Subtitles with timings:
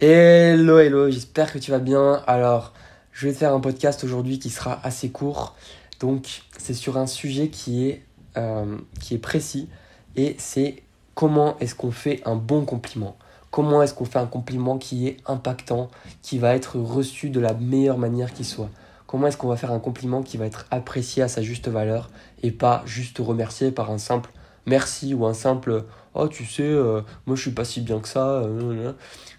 [0.00, 2.22] Hello, hello, j'espère que tu vas bien.
[2.28, 2.72] Alors,
[3.10, 5.56] je vais te faire un podcast aujourd'hui qui sera assez court.
[5.98, 8.04] Donc, c'est sur un sujet qui est,
[8.36, 9.68] euh, qui est précis
[10.14, 10.84] et c'est
[11.16, 13.16] comment est-ce qu'on fait un bon compliment?
[13.50, 15.90] Comment est-ce qu'on fait un compliment qui est impactant,
[16.22, 18.70] qui va être reçu de la meilleure manière qui soit?
[19.08, 22.08] Comment est-ce qu'on va faire un compliment qui va être apprécié à sa juste valeur
[22.44, 24.30] et pas juste remercié par un simple
[24.64, 28.08] merci ou un simple oh tu sais euh, moi je suis pas si bien que
[28.08, 28.92] ça euh,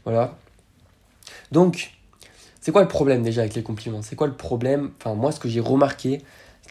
[0.03, 0.35] voilà
[1.51, 1.91] donc,
[2.61, 4.01] c'est quoi le problème déjà avec les compliments?
[4.01, 4.91] C'est quoi le problème?
[4.99, 6.21] Enfin, moi, ce que j'ai remarqué,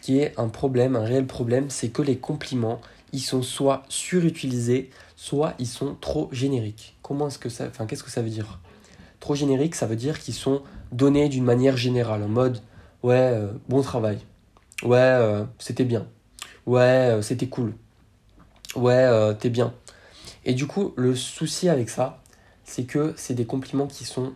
[0.01, 2.79] qui est un problème, un réel problème, c'est que les compliments,
[3.11, 6.95] ils sont soit surutilisés, soit ils sont trop génériques.
[7.01, 7.65] Comment est-ce que ça.
[7.67, 8.59] Enfin, qu'est-ce que ça veut dire?
[9.19, 12.61] Trop générique, ça veut dire qu'ils sont donnés d'une manière générale, en mode
[13.03, 14.19] ouais, euh, bon travail.
[14.83, 16.07] Ouais, euh, c'était bien.
[16.65, 17.73] Ouais, euh, c'était cool.
[18.75, 19.73] Ouais, t'es bien.
[20.45, 22.21] Et du coup, le souci avec ça,
[22.63, 24.33] c'est que c'est des compliments qui sont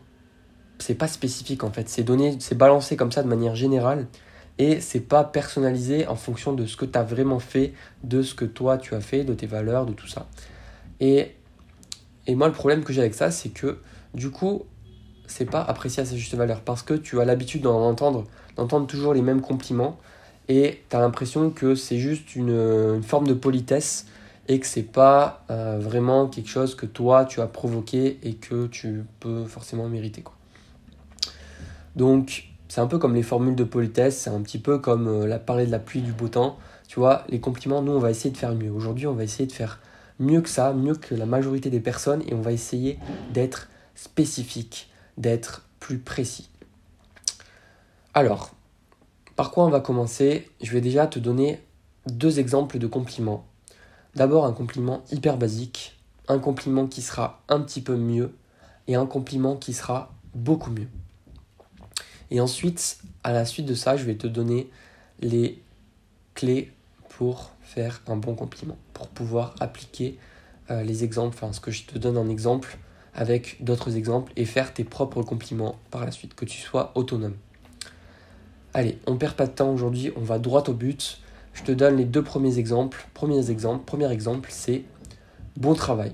[0.83, 4.07] c'est pas spécifique en fait, c'est donné, c'est balancé comme ça de manière générale
[4.57, 7.71] et c'est pas personnalisé en fonction de ce que tu as vraiment fait,
[8.03, 10.27] de ce que toi tu as fait, de tes valeurs, de tout ça.
[10.99, 11.35] Et,
[12.27, 13.79] et moi le problème que j'ai avec ça, c'est que
[14.13, 14.63] du coup,
[15.25, 18.25] c'est pas apprécié à sa juste valeur parce que tu as l'habitude d'en entendre,
[18.57, 19.97] d'entendre toujours les mêmes compliments
[20.49, 24.05] et tu as l'impression que c'est juste une, forme de politesse
[24.49, 28.67] et que c'est pas euh, vraiment quelque chose que toi tu as provoqué et que
[28.67, 30.35] tu peux forcément mériter quoi.
[31.95, 35.27] Donc, c'est un peu comme les formules de politesse, c'est un petit peu comme euh,
[35.27, 36.57] la parler de la pluie, du beau temps.
[36.87, 38.71] Tu vois, les compliments, nous, on va essayer de faire mieux.
[38.71, 39.79] Aujourd'hui, on va essayer de faire
[40.19, 42.97] mieux que ça, mieux que la majorité des personnes, et on va essayer
[43.31, 46.49] d'être spécifique, d'être plus précis.
[48.13, 48.51] Alors,
[49.35, 50.49] par quoi on va commencer?
[50.61, 51.61] Je vais déjà te donner
[52.07, 53.45] deux exemples de compliments.
[54.15, 58.35] D'abord un compliment hyper basique, un compliment qui sera un petit peu mieux,
[58.87, 60.87] et un compliment qui sera beaucoup mieux.
[62.33, 64.67] Et ensuite, à la suite de ça, je vais te donner
[65.21, 65.61] les
[66.33, 66.71] clés
[67.09, 70.17] pour faire un bon compliment, pour pouvoir appliquer
[70.71, 72.79] euh, les exemples, enfin ce que je te donne en exemple
[73.13, 77.35] avec d'autres exemples et faire tes propres compliments par la suite, que tu sois autonome.
[78.73, 81.19] Allez, on perd pas de temps aujourd'hui, on va droit au but.
[81.53, 83.07] Je te donne les deux premiers exemples.
[83.13, 84.85] Premiers exemples, premier exemple, c'est
[85.55, 86.13] bon travail.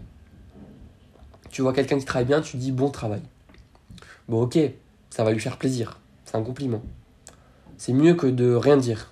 [1.49, 3.21] Tu vois quelqu'un qui travaille bien, tu dis bon travail.
[4.27, 4.59] Bon ok,
[5.09, 5.97] ça va lui faire plaisir.
[6.29, 6.83] C'est un compliment.
[7.79, 9.11] C'est mieux que de rien dire.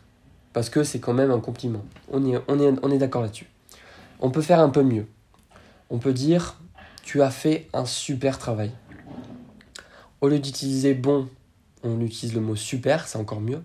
[0.53, 1.83] Parce que c'est quand même un compliment.
[2.11, 3.47] On est, d'accord là-dessus.
[4.19, 5.07] On peut faire un peu mieux.
[5.89, 6.61] On peut dire
[7.01, 8.71] Tu as fait un super travail.
[10.21, 11.27] Au lieu d'utiliser bon,
[11.81, 13.63] on utilise le mot super, c'est encore mieux.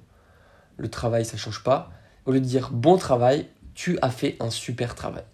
[0.78, 1.92] Le travail, ça change pas.
[2.24, 5.24] Au lieu de dire bon travail, tu as fait un super travail.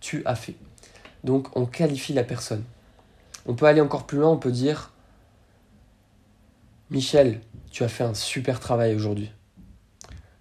[0.00, 0.54] Tu as fait.
[1.24, 2.64] Donc on qualifie la personne.
[3.44, 4.92] On peut aller encore plus loin, on peut dire
[6.92, 7.40] Michel,
[7.70, 9.30] tu as fait un super travail aujourd'hui.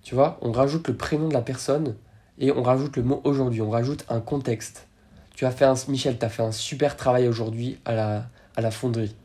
[0.01, 1.95] Tu vois, on rajoute le prénom de la personne
[2.39, 4.87] et on rajoute le mot aujourd'hui, on rajoute un contexte.
[5.35, 8.61] Tu as fait un, Michel, tu as fait un super travail aujourd'hui à la, à
[8.61, 9.15] la fonderie.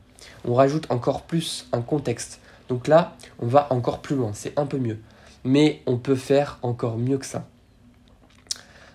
[0.45, 2.41] On rajoute encore plus un contexte.
[2.69, 4.99] Donc là, on va encore plus loin, c'est un peu mieux.
[5.45, 7.49] Mais on peut faire encore mieux que ça.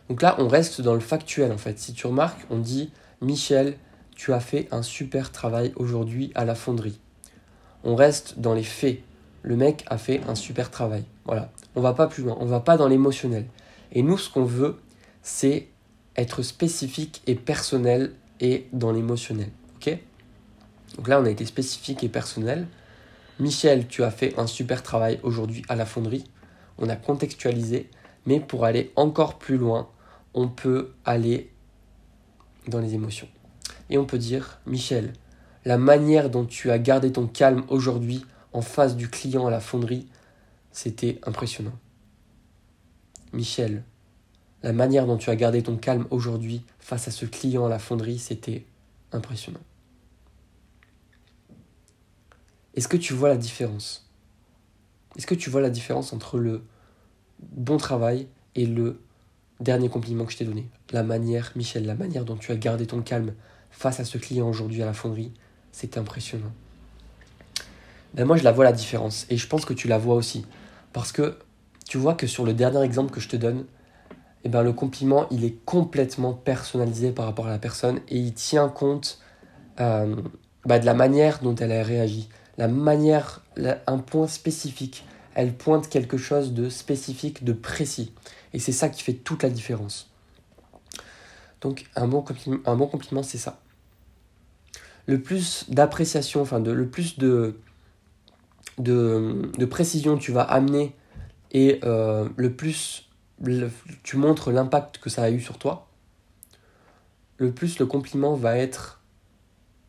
[0.08, 1.80] Donc là, on reste dans le factuel en fait.
[1.80, 2.92] Si tu remarques, on dit
[3.22, 3.76] Michel,
[4.16, 7.00] tu as fait un super travail aujourd'hui à la fonderie
[7.84, 9.00] on reste dans les faits.
[9.42, 11.04] Le mec a fait un super travail.
[11.26, 11.52] Voilà.
[11.76, 12.38] On va pas plus loin.
[12.40, 13.46] On va pas dans l'émotionnel.
[13.92, 14.80] Et nous, ce qu'on veut,
[15.22, 15.68] c'est
[16.16, 19.50] être spécifique et personnel et dans l'émotionnel.
[19.76, 19.98] Ok?
[20.98, 22.68] Donc là, on a été spécifique et personnel.
[23.40, 26.26] Michel, tu as fait un super travail aujourd'hui à la fonderie.
[26.78, 27.90] On a contextualisé.
[28.26, 29.88] Mais pour aller encore plus loin,
[30.34, 31.50] on peut aller
[32.68, 33.28] dans les émotions.
[33.90, 35.14] Et on peut dire, Michel,
[35.66, 39.60] la manière dont tu as gardé ton calme aujourd'hui en face du client à la
[39.60, 40.08] fonderie,
[40.72, 41.78] c'était impressionnant.
[43.34, 43.84] Michel,
[44.64, 47.80] la manière dont tu as gardé ton calme aujourd'hui face à ce client à la
[47.80, 48.66] fonderie, c'était
[49.12, 49.60] impressionnant.
[52.76, 54.10] Est-ce que tu vois la différence?
[55.18, 56.64] Est-ce que tu vois la différence entre le
[57.40, 59.02] bon travail et le
[59.60, 60.68] dernier compliment que je t'ai donné?
[60.92, 63.34] La manière, Michel, la manière dont tu as gardé ton calme
[63.72, 65.34] face à ce client aujourd'hui à la fonderie,
[65.72, 66.52] c'était impressionnant.
[68.14, 69.26] Ben moi, je la vois la différence.
[69.30, 70.46] Et je pense que tu la vois aussi.
[70.94, 71.38] Parce que
[71.88, 73.66] tu vois que sur le dernier exemple que je te donne,
[74.44, 78.34] eh ben, le compliment, il est complètement personnalisé par rapport à la personne et il
[78.34, 79.20] tient compte
[79.80, 80.16] euh,
[80.66, 82.30] bah, de la manière dont elle a réagi.
[82.58, 83.44] La manière,
[83.88, 85.06] un point spécifique.
[85.36, 88.14] Elle pointe quelque chose de spécifique, de précis.
[88.54, 90.10] Et c'est ça qui fait toute la différence.
[91.62, 93.60] Donc un bon compliment c'est ça.
[95.10, 97.56] Le plus d'appréciation, enfin de, le plus de,
[98.78, 100.96] de, de, précision tu vas amener
[101.52, 103.10] et euh, le plus
[104.04, 105.88] tu montres l'impact que ça a eu sur toi,
[107.38, 109.02] le plus le compliment va être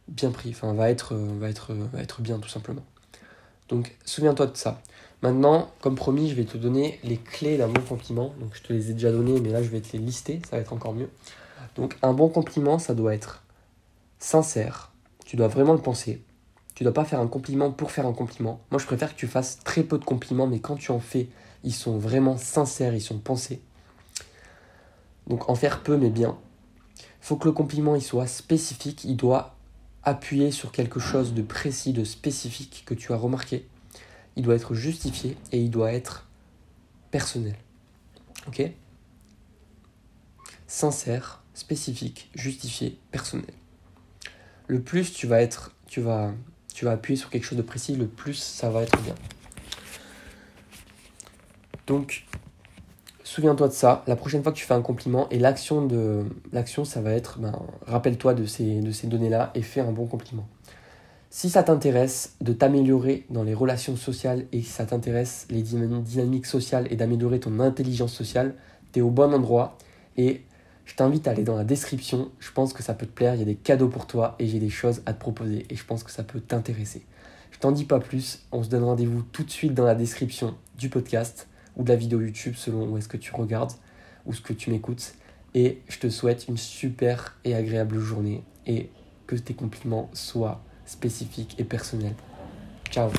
[0.09, 2.85] bien pris, enfin va être, va être, bien tout simplement.
[3.69, 4.81] Donc souviens-toi de ça.
[5.21, 8.33] Maintenant, comme promis, je vais te donner les clés d'un bon compliment.
[8.41, 10.57] Donc je te les ai déjà données, mais là je vais te les lister, ça
[10.57, 11.11] va être encore mieux.
[11.77, 13.43] Donc un bon compliment, ça doit être
[14.19, 14.90] sincère.
[15.31, 16.25] Tu dois vraiment le penser.
[16.75, 18.61] Tu dois pas faire un compliment pour faire un compliment.
[18.73, 21.29] Moi, je préfère que tu fasses très peu de compliments, mais quand tu en fais,
[21.63, 23.63] ils sont vraiment sincères, ils sont pensés.
[25.29, 26.37] Donc en faire peu, mais bien.
[27.21, 29.55] Faut que le compliment il soit spécifique, il doit
[30.03, 33.69] appuyer sur quelque chose de précis, de spécifique que tu as remarqué.
[34.35, 36.27] Il doit être justifié et il doit être
[37.13, 37.55] personnel.
[38.49, 38.69] Ok?
[40.67, 43.60] Sincère, spécifique, justifié, personnel.
[44.71, 46.31] Le plus tu vas être, tu vas,
[46.73, 49.17] tu vas appuyer sur quelque chose de précis, le plus ça va être bien.
[51.89, 52.25] Donc,
[53.25, 54.05] souviens-toi de ça.
[54.07, 57.41] La prochaine fois que tu fais un compliment et l'action de l'action, ça va être,
[57.41, 60.47] ben, rappelle-toi de ces, données-là et fais un bon compliment.
[61.31, 66.47] Si ça t'intéresse de t'améliorer dans les relations sociales et si ça t'intéresse les dynamiques
[66.47, 68.55] sociales et d'améliorer ton intelligence sociale,
[68.93, 69.77] tu es au bon endroit
[70.17, 70.43] et
[70.91, 72.33] je t'invite à aller dans la description.
[72.41, 73.37] Je pense que ça peut te plaire.
[73.37, 75.65] Il y a des cadeaux pour toi et j'ai des choses à te proposer.
[75.71, 77.07] Et je pense que ça peut t'intéresser.
[77.53, 78.41] Je t'en dis pas plus.
[78.51, 81.47] On se donne rendez-vous tout de suite dans la description du podcast
[81.77, 83.71] ou de la vidéo YouTube selon où est-ce que tu regardes
[84.27, 85.15] ou ce que tu m'écoutes.
[85.55, 88.91] Et je te souhaite une super et agréable journée et
[89.29, 92.17] que tes compliments soient spécifiques et personnels.
[92.91, 93.13] Ciao